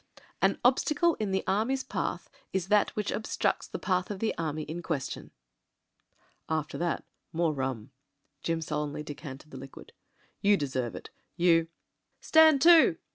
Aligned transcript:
"'An 0.41 0.57
obstacle 0.65 1.13
in 1.19 1.31
an 1.35 1.43
army's 1.45 1.83
path 1.83 2.27
is 2.53 2.69
that 2.69 2.89
which 2.95 3.11
ob 3.11 3.21
structs 3.25 3.69
the 3.69 3.77
path 3.77 4.09
of 4.09 4.17
the 4.17 4.35
army 4.35 4.63
in 4.63 4.81
question.'" 4.81 5.29
"After 6.59 6.75
that— 6.79 7.05
^more 7.35 7.55
rum." 7.55 7.91
Jim 8.41 8.61
solemnly 8.61 9.03
decanted 9.03 9.51
the 9.51 9.57
liquid. 9.57 9.93
"You 10.41 10.57
deserve 10.57 10.95
it. 10.95 11.11
You..." 11.37 11.67
"Stand 12.19 12.63
to." 12.63 12.97